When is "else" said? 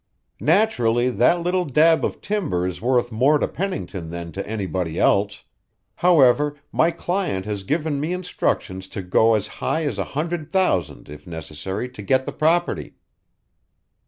4.97-5.43